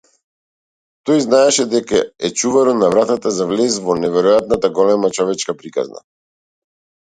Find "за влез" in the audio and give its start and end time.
3.37-3.79